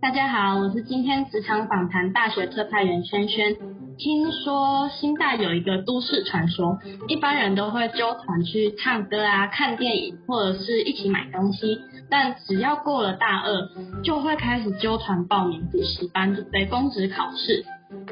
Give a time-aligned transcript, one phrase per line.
[0.00, 3.56] 大家好，我是今天职场访谈大学特派员轩轩。
[3.96, 11.78] 听说新大有一个都市传说，一般人都会揪团去唱歌啊、看电影，或者是一起买东西。
[12.10, 13.68] 但只要过了大二，
[14.02, 17.64] 就会开始纠团报名补习班，准备公职考试。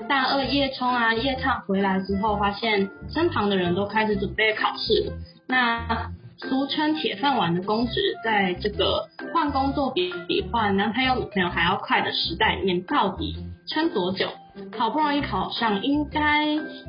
[0.09, 5.13] 大二夜冲啊、夜唱回来之后，发现身旁的人都开始准备考试。
[5.47, 7.93] 那俗称铁饭碗的公职，
[8.25, 13.37] 在这个换工作比比换男朋友女朋友还要快的时代，你到底
[13.69, 14.29] 撑多久？
[14.79, 16.21] 好不容易考上，应该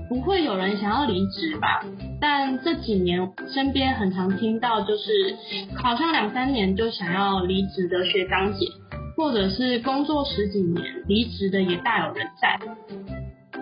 [0.08, 1.84] 不会有人想要离职吧？
[2.22, 5.36] 但这几年身边很常听到，就是
[5.75, 8.67] 考上两三年就想要离职的学长姐，
[9.17, 12.59] 或者是工作十几年离职的也大有人在。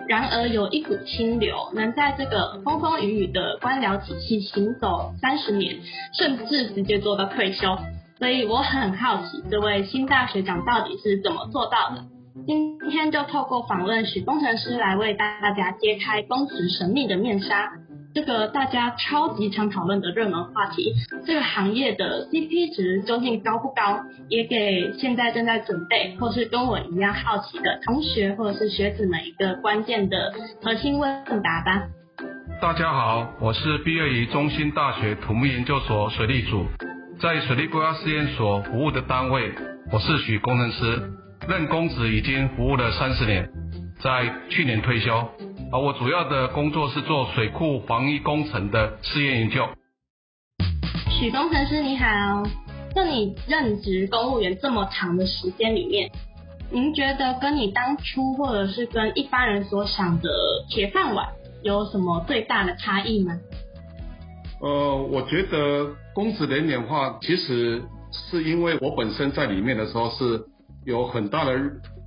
[0.08, 5.76] 然而有一股清流，能在这个风风雨雨的官僚体系行走三十年，
[6.18, 7.78] 甚至直接做到退休。
[8.18, 12.04] 所以我很好奇，这位新大学长到底是怎么做到的？
[12.46, 17.72] 今天就透过访问许工程师来为大家揭开公职神秘的面纱。
[18.14, 20.94] 这个大家超级常讨论的热门话题，
[21.26, 24.04] 这个行业的 CP 值究竟高不高？
[24.28, 31.88] 也给现在正在准备或是跟我一样好奇的同学或者是学子们一个关键的核心问答吧。
[32.62, 36.66] 大家好，我是毕业于中兴大学土木研究所水利组，
[37.18, 39.52] 在水利规划试验所服务的单位，
[39.90, 41.02] 我是许工程师，
[41.48, 43.50] 任公职已经服务了三十年，
[44.00, 45.28] 在去年退休。
[45.72, 49.66] 而我主要的工作是做水库防疫工程的试验研究。
[51.10, 52.42] 许工程师你好，
[52.94, 56.10] 在你任职公务员这么长的时间里面，
[56.70, 60.28] 您觉得跟你当初或者是跟一般人所想的
[60.68, 61.28] 铁饭碗
[61.62, 63.36] 有什么最大的差异吗？
[64.60, 67.82] 呃，我觉得公职人员化其实
[68.12, 70.44] 是因为我本身在里面的时候是
[70.84, 71.58] 有很大的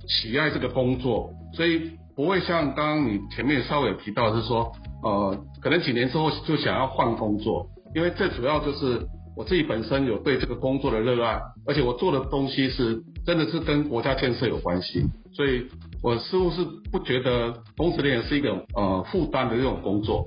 [0.08, 1.90] 喜爱这个工作，所以。
[2.18, 4.72] 不会像刚刚你前面稍微有提到，是说，
[5.04, 9.06] 呃，可能几年之后就想要换工作，因为最主要就是
[9.36, 15.68] 我自己本身有对这个工作的热爱，而且我做的东西是真的是跟国家建设有关系，所以
[16.02, 20.26] 我似乎是不觉得公职人员是一个呃负担的这种工作。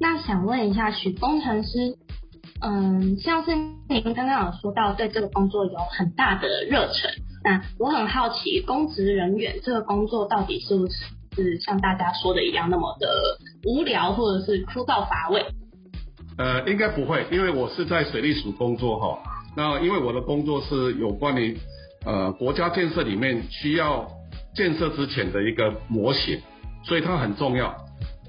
[0.00, 1.96] 那想问一下许工程师，
[2.60, 3.54] 嗯，像是
[3.88, 7.29] 您刚刚有说到对这个工作有很大的热忱。
[7.42, 13.08] 那我很好奇，公职人员这个工作到底是不是像大家说的一样那么的
[13.64, 15.44] 无聊，或者是枯燥乏味？
[16.36, 19.18] 呃，应该不会，因为我是在水利署工作哈。
[19.56, 21.58] 那因为我的工作是有关于
[22.04, 24.06] 呃国家建设里面需要
[24.54, 26.40] 建设之前的一个模型，
[26.84, 27.74] 所以它很重要。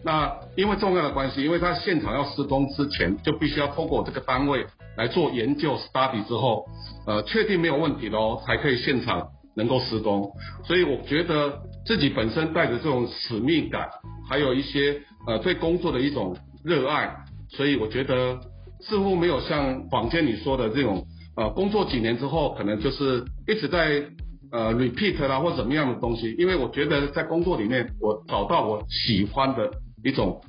[0.03, 4.65] 那因为重要的关系，因为它现场要施工之前，就必须要透过这个单位
[4.97, 6.65] 来做研究 study 之后。
[7.07, 10.31] 呃，确定没有问题喽，才可以现场能够施工。
[10.63, 13.89] 所以我觉得自己本身带着这种使命感，
[14.29, 17.11] 还有一些呃对工作的一种热爱，
[17.49, 18.39] 所以我觉得
[18.81, 21.03] 似乎没有像坊间你说的这种
[21.35, 24.05] 呃工作几年之后，可能就是一直在
[24.51, 26.35] 呃 repeat 啦或怎么样的东西。
[26.37, 29.71] 因为我觉得在工作里面，我找到我喜欢的
[30.03, 30.39] 一种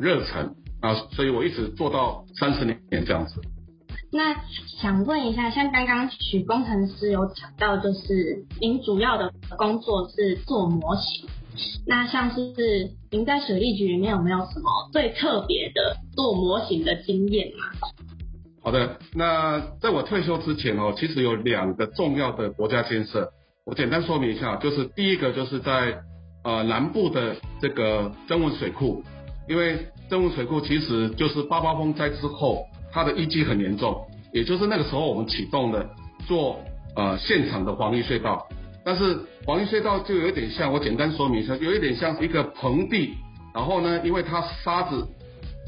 [0.00, 3.40] 热忱啊，所以我一直做到三十年这样子。
[4.12, 4.34] 那
[4.80, 11.28] 想问一下，像刚刚许工程师有讲到，就是您主要的工作是做模型。
[11.86, 17.88] 那像是您在水利局里面有没有什么最特别的做模型的经验吗？
[18.62, 23.32] 好的，那在我退休之前哦，其实有两个重要的国家建设，
[23.64, 26.02] 我简单说明一下，就是第一个就是在
[26.42, 29.04] 呃南部的这个增文水库，
[29.48, 32.66] 因为增文水库其实就是八八风灾之后。
[32.92, 35.88] 它的淤积很严重，也就是那个时候我们启动的
[36.26, 36.60] 做
[36.96, 38.46] 呃现场的防御隧道，
[38.84, 43.14] 但是防御隧道就有点像我简单说明一下，有一点像一个盆地，
[43.54, 45.06] 然后呢，因为它沙子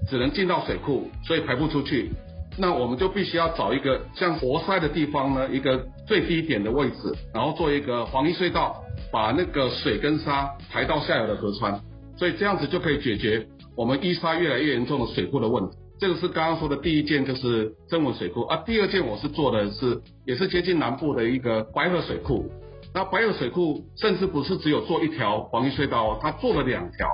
[0.08, 2.10] 只能进到水库，所以排不出去，
[2.58, 8.82] 那我们就必须要找一个像活塞的地方呢，一个最低点的位置，然后做一个防御隧道，
[9.12, 11.80] 把那个水跟沙排到下游的河川，
[12.16, 13.46] 所以这样子就可以解决
[13.76, 15.76] 我们淤沙越来越严重的水库的问题。
[15.98, 18.56] 这个是刚刚说的第一件，就是增文水库啊。
[18.66, 22.50] 第二件我是做的是，也是接近南部的一个白河水库。
[22.92, 27.08] 那白河水库甚至不是只有做一条防御隧道哦，它做了两条。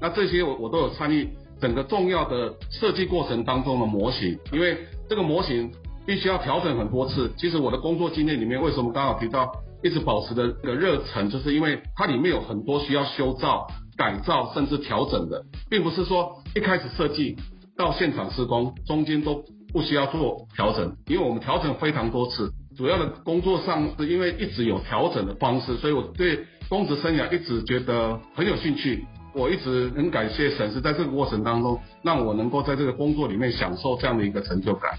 [0.00, 1.28] 那这些我我都有参与
[1.60, 4.76] 整个重要的设计过程当中的模型，因为
[5.08, 5.70] 这个模型
[6.04, 7.30] 必须要调整很多次。
[7.38, 9.52] 其实我的工作经验里面，为什么刚好提到
[9.84, 17.36] 一直保持的这个热忱，就是因为它里面有很多需要修造、改造甚至调整的，并不是说一开始设计。
[17.82, 22.52] 到现场施工，中间都不需要做调整，因为我们调整非常多次。
[22.76, 29.04] 主要的工作上是因为一直有调整的方式，所以我对公职生涯一直觉得很有兴趣。
[29.34, 34.92] 我一直很感谢沈师在这个过程当中，让我能够在这个工作里面享受这样的一个成就感。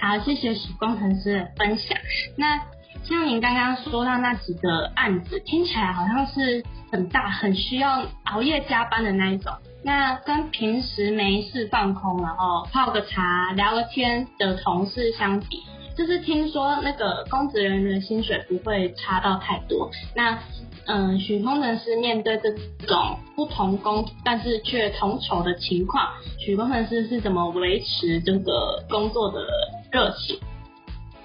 [0.00, 1.96] 好，谢谢许工程师的分享。
[2.36, 2.58] 那
[3.04, 9.52] 像您刚刚说到那几个案子，听起来好像是很大、很需要熬夜加班的那一种。
[9.82, 15.62] 那跟平时没事放空，然后泡个茶、聊个天的同事相比，
[15.96, 19.90] 就是听说那个公职人员薪水不会差到太多。
[20.14, 20.38] 那
[20.86, 22.50] 嗯，许工程师面对这
[22.86, 29.46] 种不同工但是却同酬的情况，许工程师是怎么维持这个工作的
[29.92, 30.38] 热情？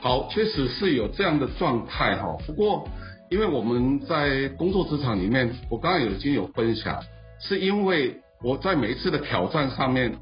[0.02, 2.36] 好，确实是有这样的状态哈。
[2.46, 2.88] 不过，
[3.32, 7.02] 因为我们在工作职场里面，我刚刚已经有分享，
[7.40, 10.16] 是因为我在每一次的挑战上面，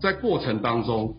[0.00, 1.14] 在过程当中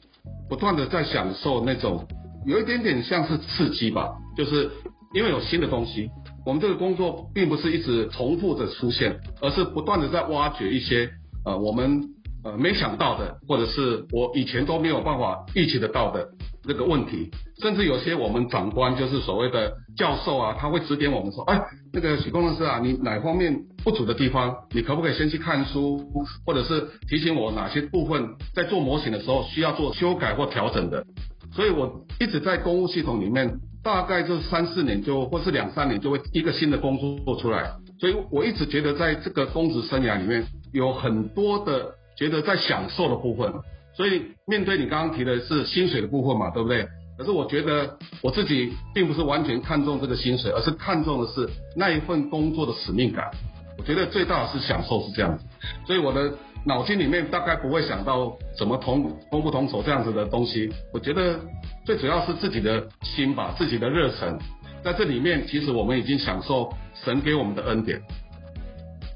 [0.49, 2.05] 不断的在享受那种
[2.45, 4.69] 有一点点像是刺激吧，就是
[5.13, 6.09] 因为有新的东西。
[6.45, 11.09] 我们这个工作并不是一直重复的出现，而是不断的在挖掘一些
[11.45, 12.01] 呃我们
[12.43, 16.29] 呃没想到的，或者是我以前都没有办法预期得到的
[16.63, 17.31] 这个问题，
[17.61, 21.61] 甚至有些我们长官就是所谓的教授啊，他会指点我们说，哎，
[21.93, 25.97] 那个许工程师啊，你哪方面不足的地方，你可不可以先去看书，
[26.45, 31.05] 或者是提醒我哪些部分在做模型的时候需要做修改或调整的，
[31.53, 33.59] 所以我一直在公务系统里面。
[33.83, 37.67] 大概就三四年就，或是两三年就会一个新的工作做出来，
[37.99, 43.51] 所以我一直觉得在这个公职生涯里面有很多的觉得在享受的部分，
[43.93, 46.87] 所以面对你刚刚提的是薪水的部分嘛，对不对？
[47.17, 53.29] 可是我觉得我自己并不是完全看重这个薪水，而是看重的是那一份工作的使命感。
[53.77, 55.45] 我觉得最大的是享受是这样子，
[55.85, 56.33] 所以我的
[56.65, 60.71] 脑筋里面大概不会想到什么同同不同酬这样子的东西。
[60.93, 61.39] 我觉得
[61.85, 64.39] 最主要是自己的心吧，自己的热忱，
[64.83, 66.71] 在这里面其实我们已经享受
[67.03, 68.01] 神给我们的恩典。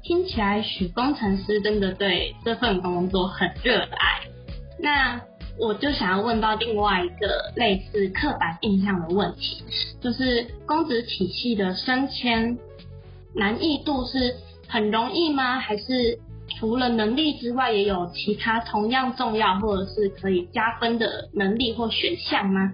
[0.02, 4.25] 听起来许工程师真的对这份工作很热爱。
[4.78, 5.20] 那
[5.58, 9.62] 我就想要问到另外一个类似刻板印象的问题，
[10.00, 12.58] 就是公职体系的升迁
[13.34, 14.36] 难易度是。
[14.68, 15.60] 很容易吗？
[15.60, 16.18] 还是
[16.58, 22.72] 除了能力之外，也有其他同样重要或者是可以加分的能力或选项吗？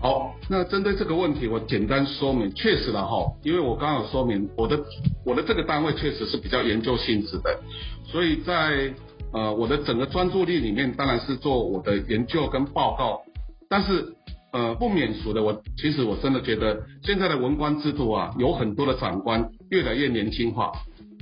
[0.00, 4.76] 好，那针对这个问题，我简单说明，确实了哈，因为我刚刚有说明，我的
[5.24, 7.56] 我的这个单位确实是比较研究性质的，
[8.04, 8.92] 所以在
[9.32, 13.22] 呃我的整个专注力里面，当然是做我的研究跟报告，
[13.68, 14.14] 但是
[14.52, 20.72] 呃不免俗的，我其实我真的觉得现在的文官制度啊，有很多的长官越来越年轻化。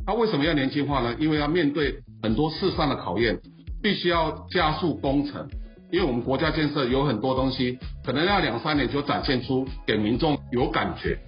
[0.06, 1.14] 他为什么要年轻化呢？
[1.20, 3.38] 因为要面对很多世上的考验，
[3.82, 5.48] 必须要加速工程。
[5.92, 11.18] 因为我们国家建设有很多东西，可能要两三年就展现出给民众有感觉，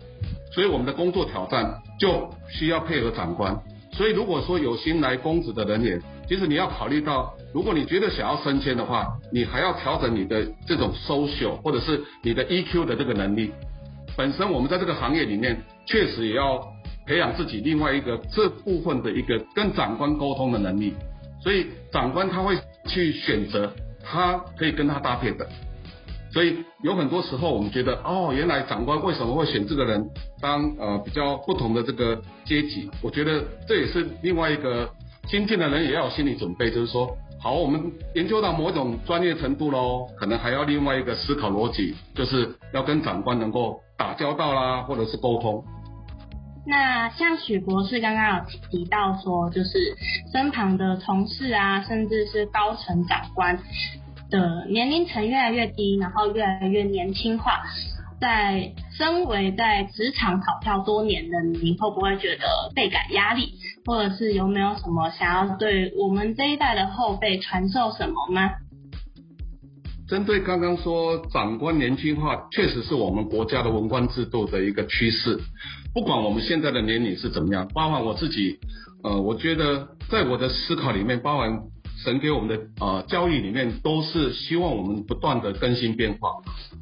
[0.55, 3.61] 所以我们的工作挑战就需要配合长官。
[3.93, 6.01] 所以如果说有心来公职的人员，
[6.33, 13.53] 其实你要考虑到，如果你觉得想要升迁的话，你还要调整你的这种 social 或者是你的 EQ 的这个能力。
[14.17, 16.73] 本身我们在这个行业里面，确实也要。
[17.05, 20.95] 培养自己另外一个这部分的一个跟长官沟通的能力，
[21.43, 22.57] 所以长官他会
[22.87, 25.45] 去选择他可以跟他搭配的，
[26.33, 30.09] 所以有很多时候我们觉得哦，原来长官为什么会选这个人
[30.41, 32.89] 当呃比较不同的这个阶级？
[33.03, 34.89] 我觉得这也是另外一个
[35.29, 45.65] 新进的人也要有心理准备，就是说好，我们研究到某种专业程度喽，可能还要另外一个思考逻辑，就是要跟长官能够打交道啦，或者是沟通。
[46.65, 49.97] 那像许博士刚刚有提到说，就是
[50.33, 53.59] 身旁的同事啊，甚至是高层长官
[54.31, 57.63] 的年龄层越来越低，然后越来越年轻化。
[58.21, 63.55] 在身为在职场跑跳多年的你，会不会觉得倍感压力？
[63.85, 68.51] 或者是有没有什么想要对我们这一代的后辈传授什么吗？
[70.09, 75.39] 针对刚刚说长官年轻化，确实是我们国家的文官制度的一个趋势。
[75.95, 78.59] 不管我们现在的年龄是怎么样，包含我自己，
[79.03, 81.63] 呃，我觉得在我的思考里面，包含
[82.05, 86.31] 神给我们的呃教育里面，都是希望我们不断的更新变化。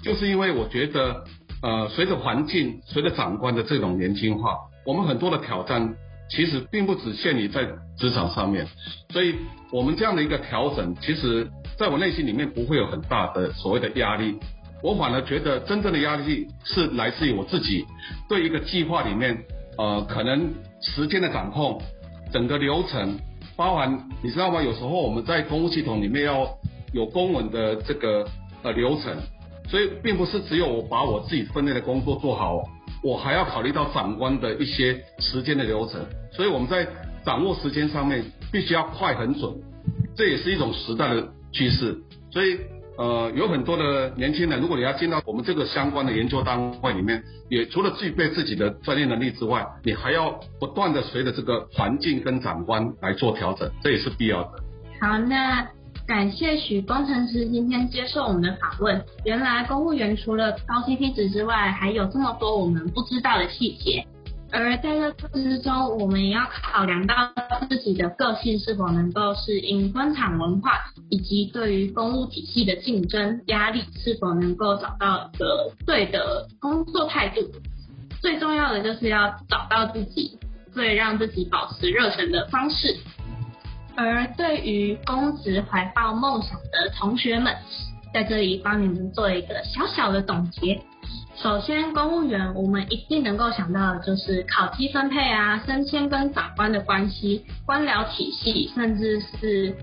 [0.03, 1.25] 就是因为我觉得，
[1.63, 5.95] 呃，随着环境，随着长官的这种年轻化，我们很多的挑战
[6.31, 7.67] 其实并不只限于在
[7.99, 8.67] 职场上面，
[9.11, 9.35] 所以
[9.73, 11.49] 我们这样的一个调整，其实。
[11.79, 14.39] 在我内心里面不会有很大的所谓的压力，
[14.83, 17.87] 我反而觉得真正的压力是来自于我自己
[18.29, 19.43] 对一个计划里面，
[19.79, 21.81] 呃，可能时间的掌控，
[22.31, 23.19] 整个流程，
[23.57, 24.63] 包含你知道吗？
[24.63, 26.47] 有时候我们在公务系统里面要
[26.93, 28.29] 有公文的这个
[28.63, 29.17] 呃流程，
[29.67, 32.63] 所以并不是只有我把我自己分内的工作做好，
[33.03, 36.01] 我还要考虑到长官的一些时间的流程，
[36.33, 36.87] 所以我们在
[37.25, 39.53] 掌握时间上面必须要快很准，
[40.17, 41.99] 这也是一种时代的趋势，
[42.31, 42.59] 所以。
[42.99, 54.51] 呃，有很多的年轻人，如果你要进到我们这个相关的研究单位里面，也除了具备自己的专业能力之外，你还要不断的随着这个环境跟长官来做调整，这也是必要的。
[55.01, 55.67] 好，那
[56.11, 59.01] 感谢许工程师今天接受我们的访问。
[59.25, 64.05] 原来公务员除了高 CP 值之外，还有这么多我们不知道的细节。
[64.51, 67.15] 而在这之中，我们也要考量到
[67.69, 77.41] 自己的个性是否能够适应官场文化，以及对于公务体系的竞争压力是否能够找到一个对的工作态度。
[78.21, 80.37] 最重要的就是要找到自己
[80.75, 82.97] 最让自己保持热忱的方式。
[83.97, 87.55] 而对于公职怀抱梦想的同学们，
[88.13, 90.81] 在这里帮你们做一个小小的总结。
[91.37, 99.75] 首先，公务员我们一定能够想到的就是考绩分配啊、升迁跟长官的关系、官僚体系，甚至是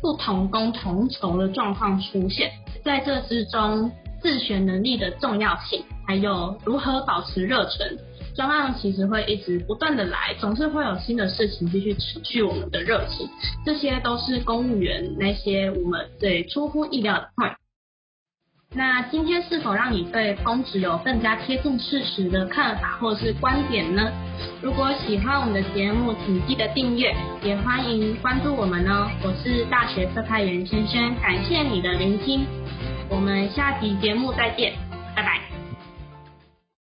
[0.00, 2.50] 不同工同酬的状况出现。
[2.82, 7.98] 在这之中，自学能力的重要性，还有如何保持热忱，
[8.34, 13.28] 专案其实会一直不断的来，总是会有新的事情继续持续我们的热情。
[13.64, 17.54] 这些都是公务员那些我们最出乎意料的 point。
[18.76, 24.10] 那今天是否让你对公职有更加贴近事实的看法或是观点呢？
[24.60, 27.14] 如果喜欢我们的节目，请记得订阅，
[27.44, 29.08] 也欢迎关注我们哦。
[29.22, 32.44] 我是大学特派员轩轩，感谢你的聆听，
[33.08, 34.72] 我们下集节目再见。
[35.14, 35.53] 拜拜